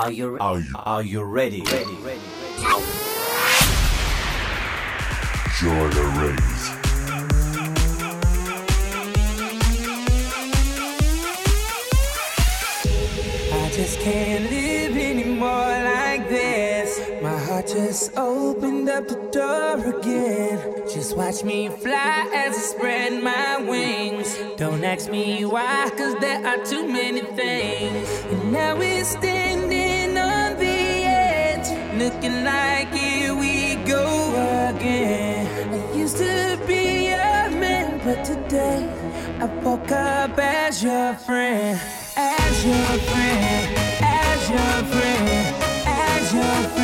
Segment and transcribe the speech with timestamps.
[0.00, 1.60] Are you are you, are you ready?
[1.60, 2.20] Ready, ready, ready.
[5.60, 6.70] Join the race.
[13.52, 16.98] I just can't live anymore like this.
[17.20, 20.88] My heart just opened up the door again.
[20.90, 24.38] Just watch me fly as I spread my wings.
[24.56, 28.08] Don't ask me why, cause there are too many things.
[28.32, 29.79] And now we're standing on the edge,
[32.00, 34.04] looking like here we go
[34.70, 35.46] again.
[35.70, 38.88] I used to be a man, but today
[39.38, 41.78] I woke up as your friend,
[42.16, 45.54] as your friend, as your friend,
[45.86, 46.79] as your friend.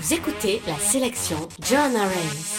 [0.00, 2.57] Vous écoutez la sélection John Arens.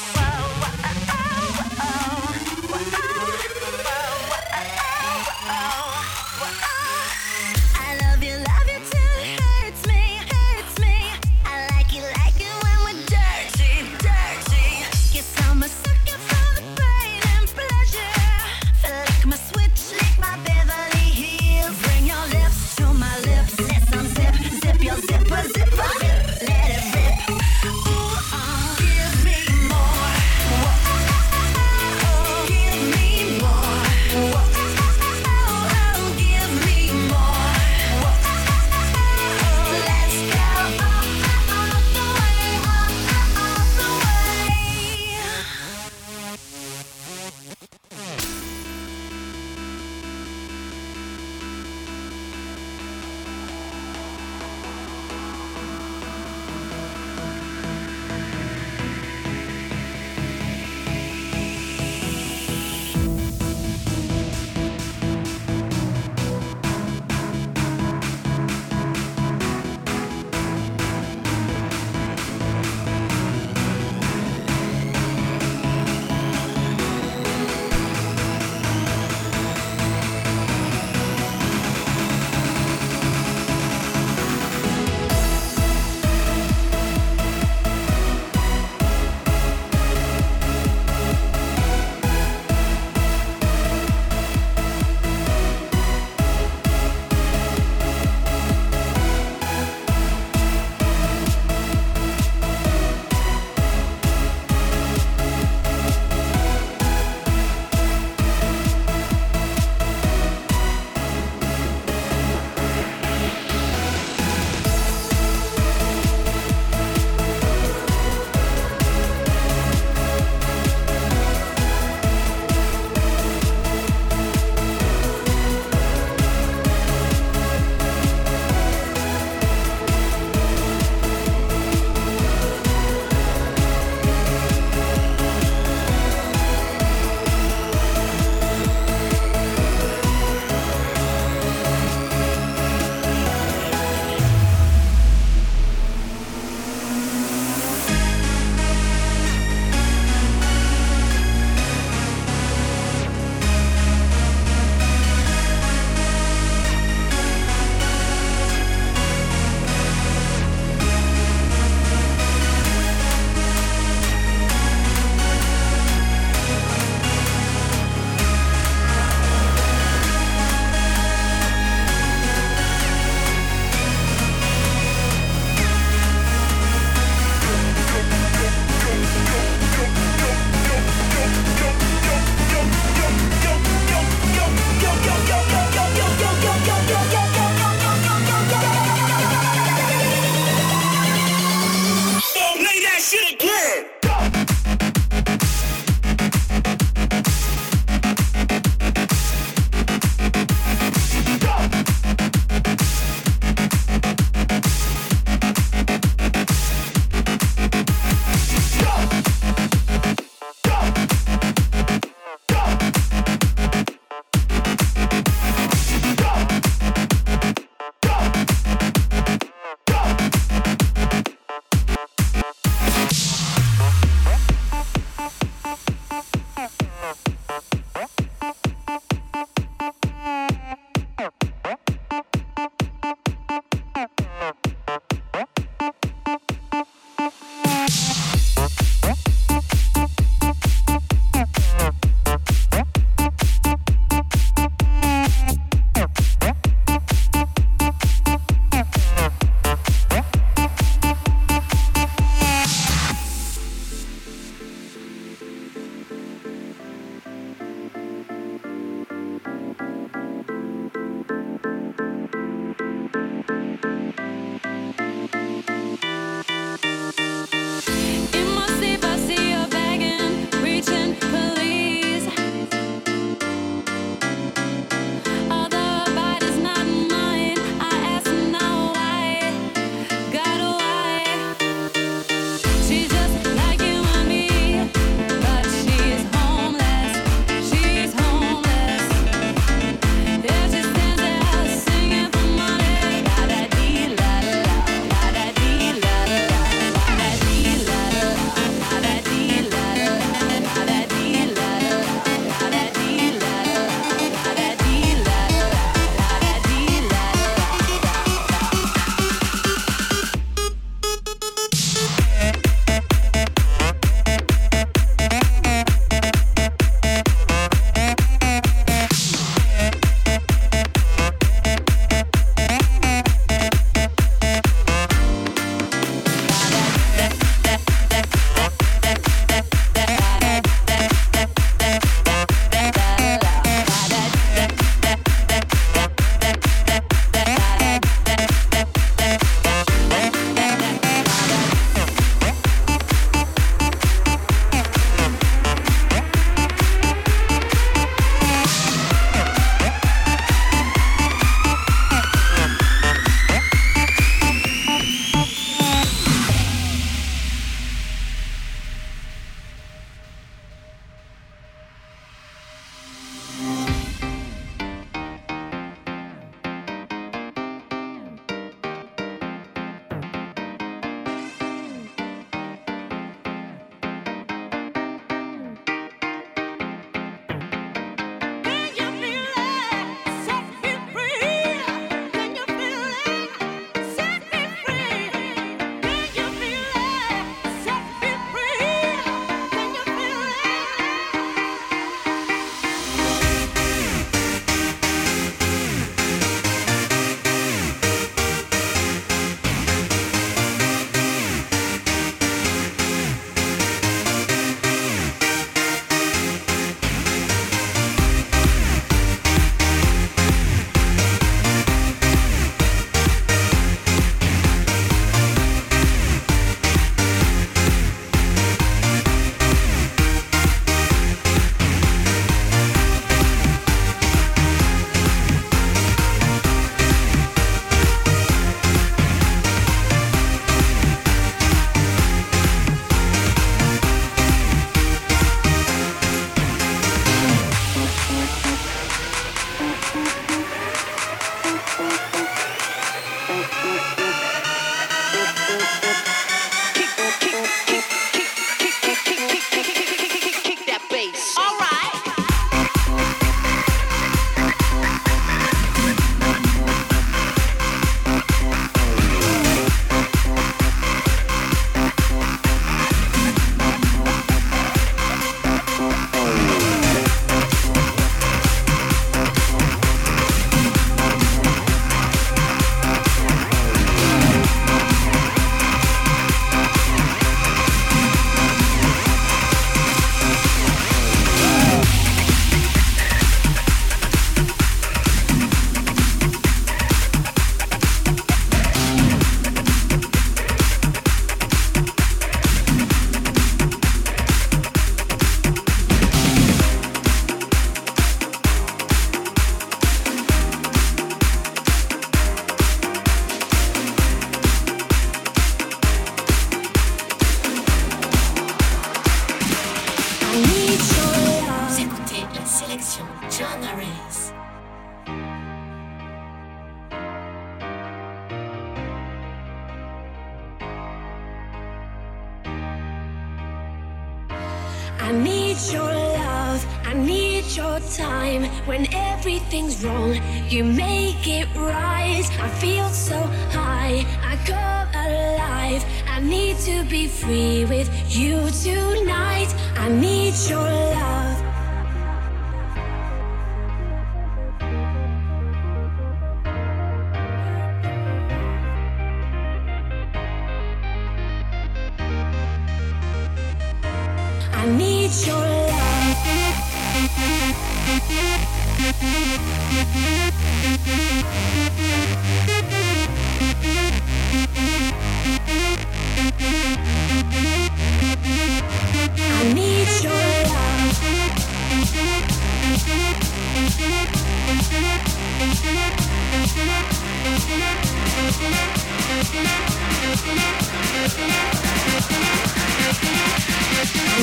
[559.21, 559.25] I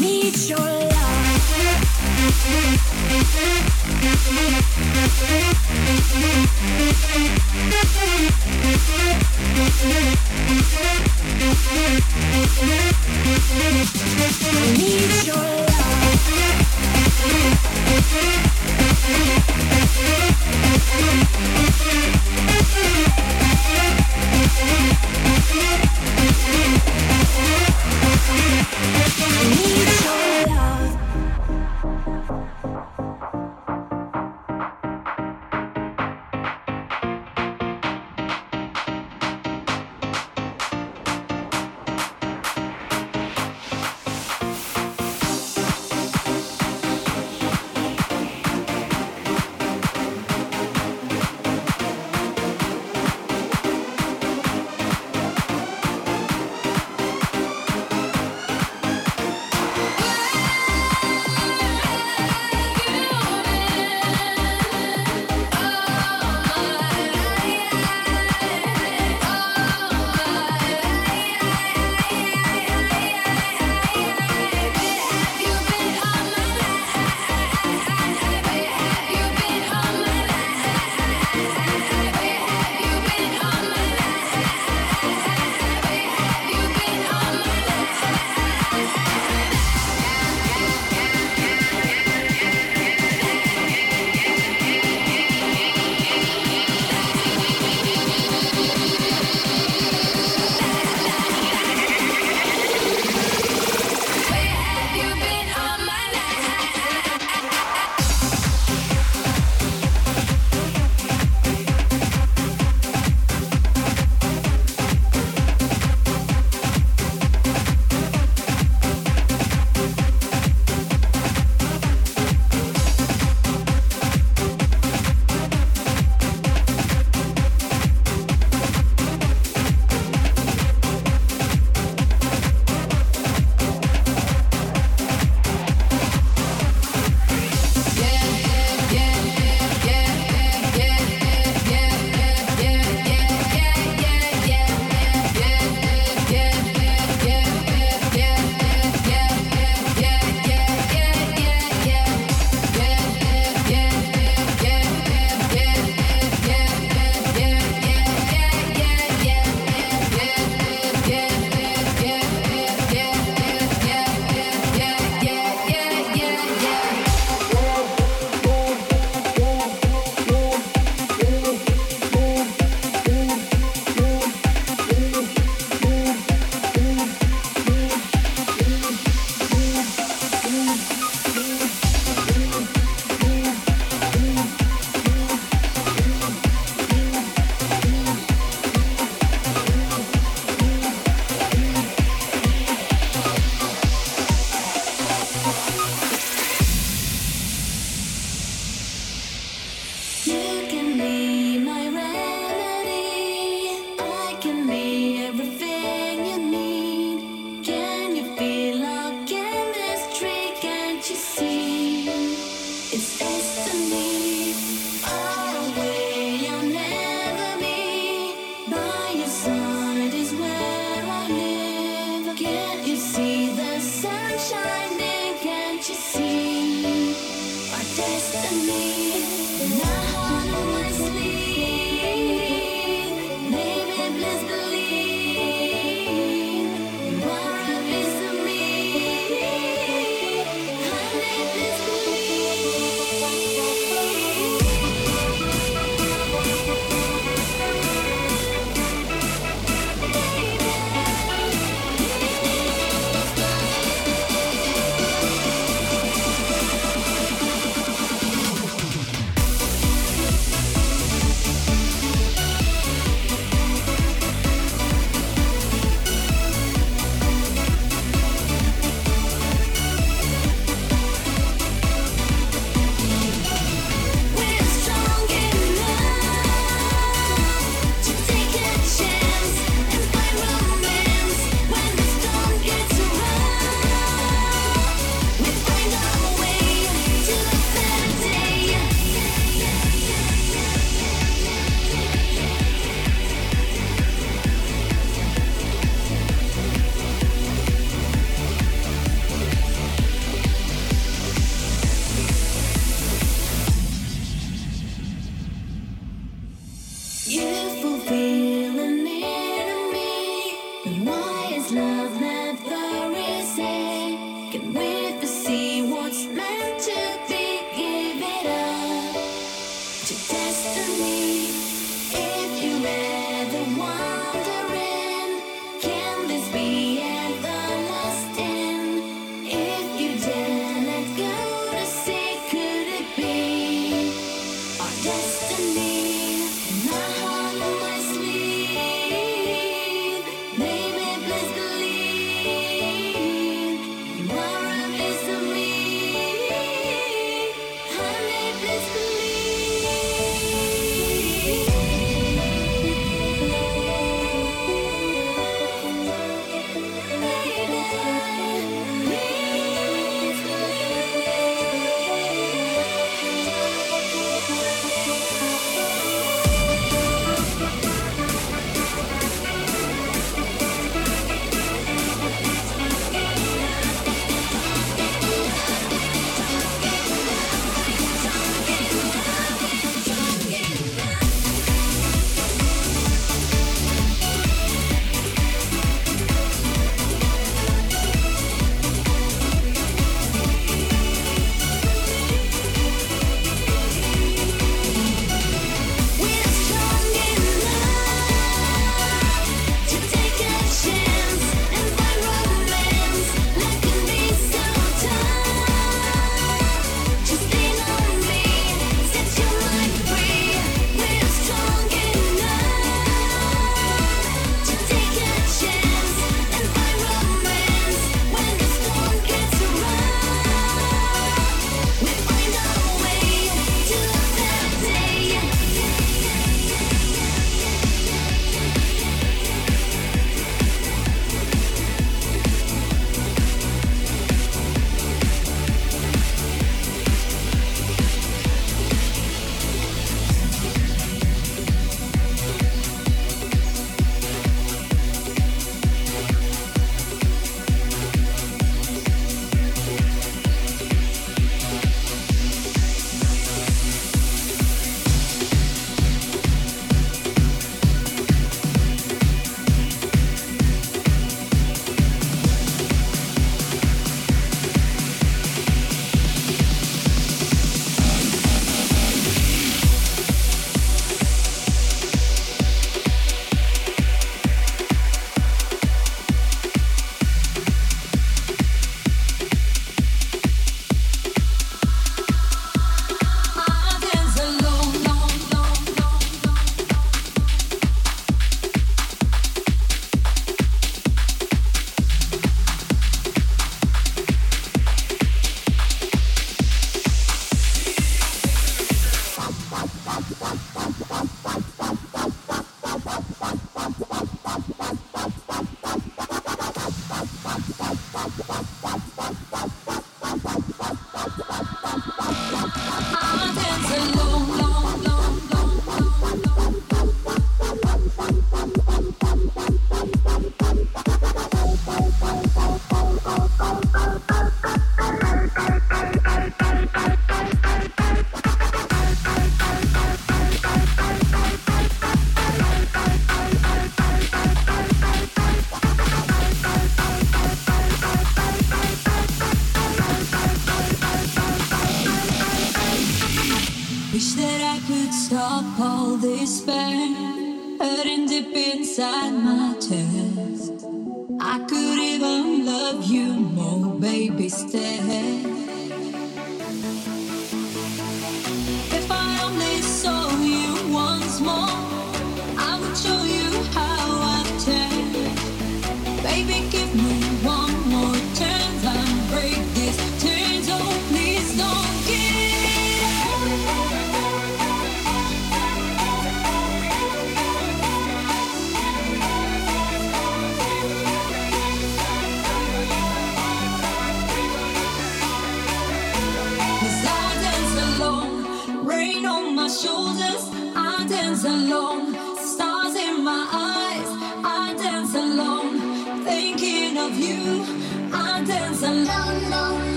[0.00, 0.88] need your love.
[4.30, 4.52] Thank
[6.92, 6.97] you.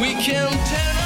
[0.00, 0.97] We can tell.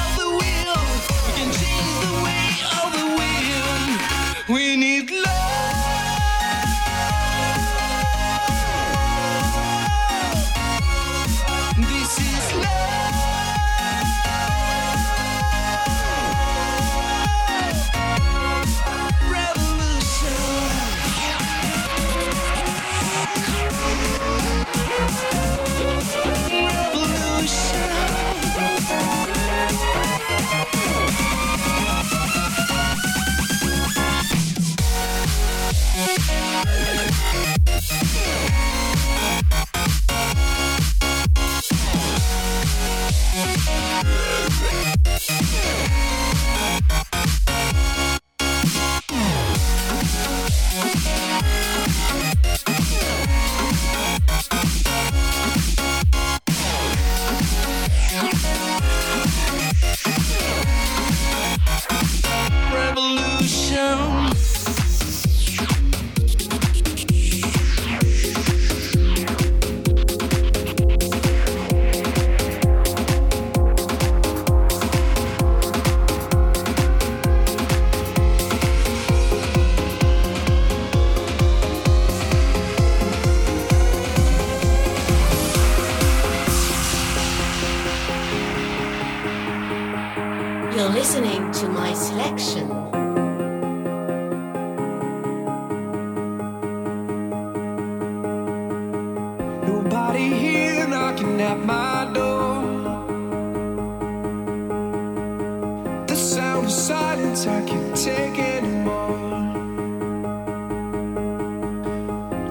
[108.37, 109.19] anymore.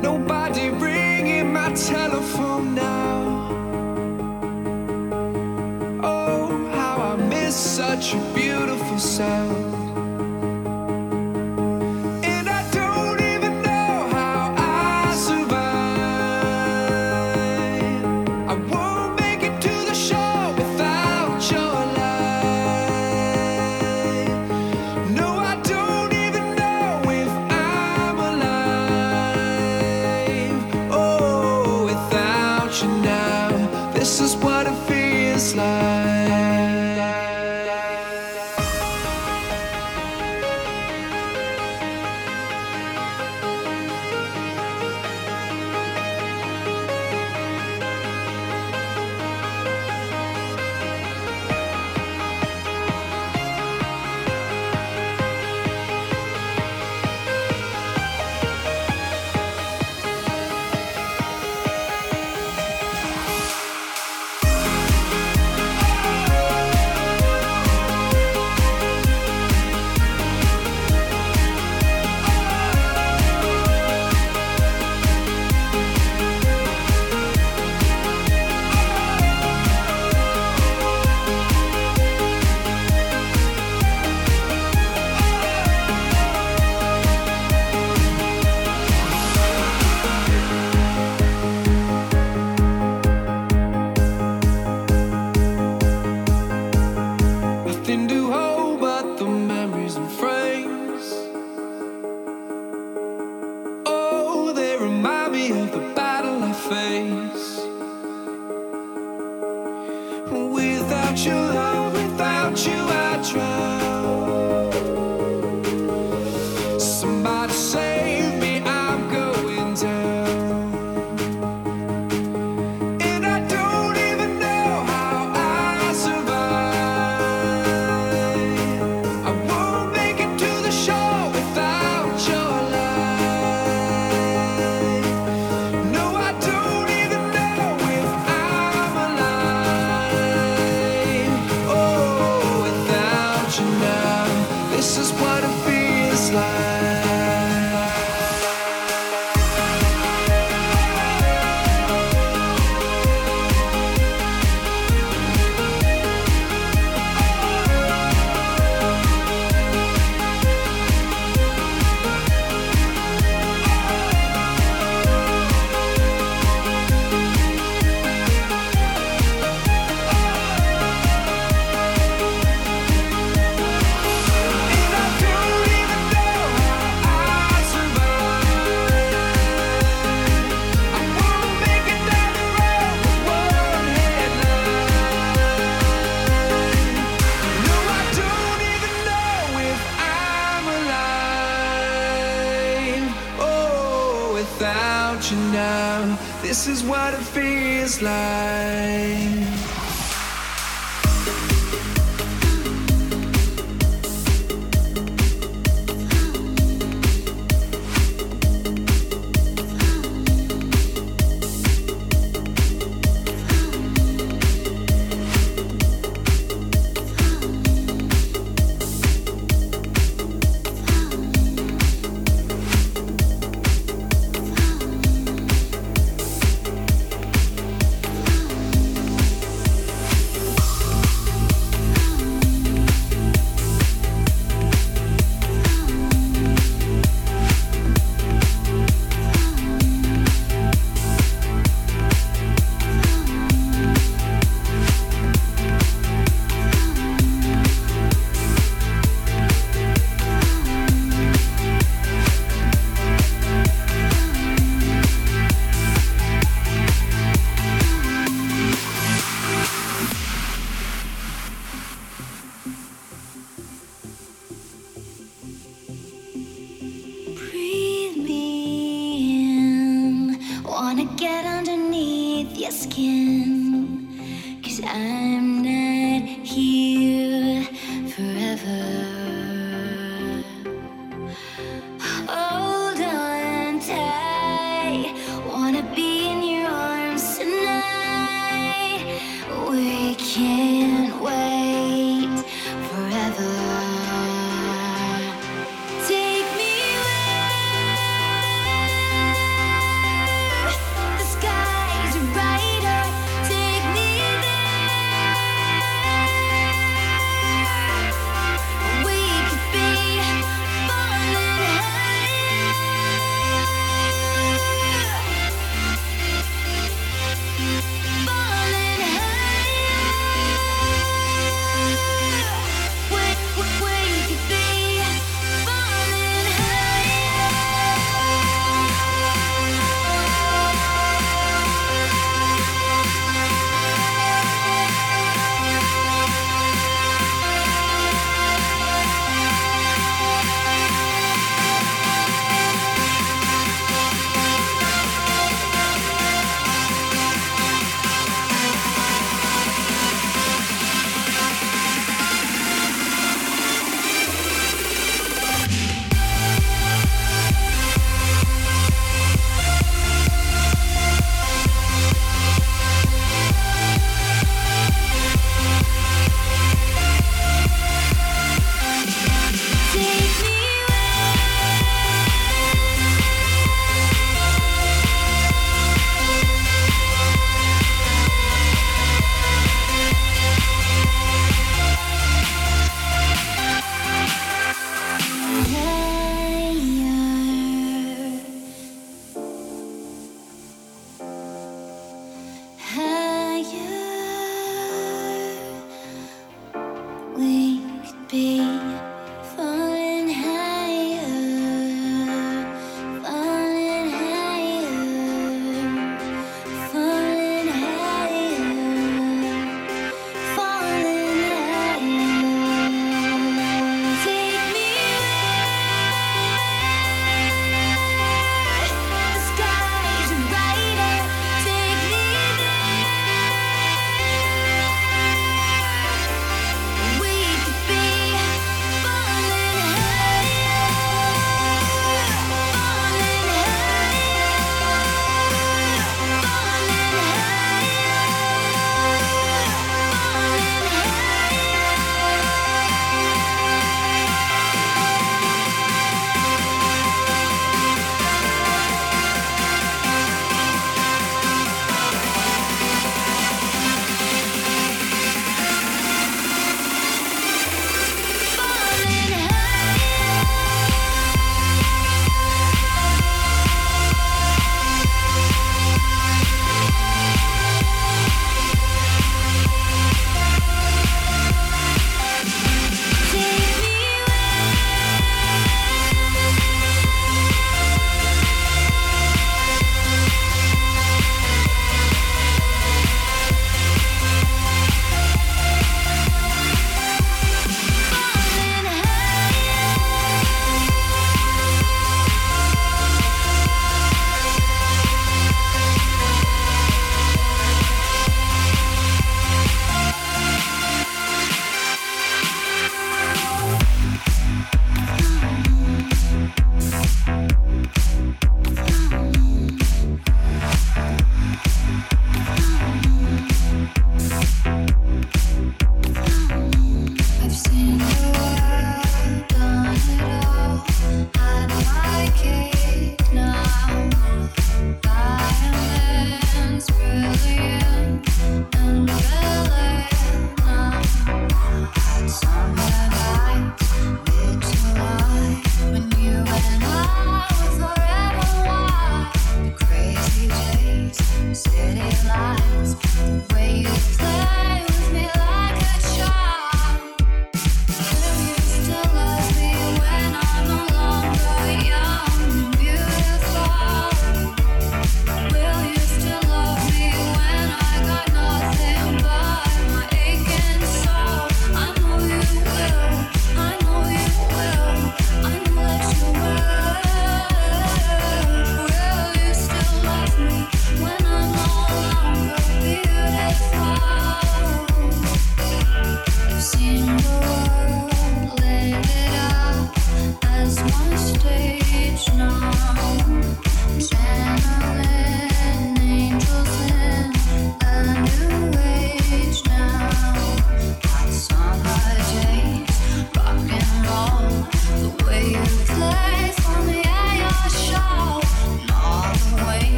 [0.00, 3.48] Nobody ringing my telephone now.
[6.02, 9.61] Oh, how I miss such a beautiful sound.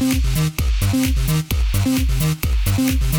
[0.00, 0.24] Thank
[2.78, 3.09] you.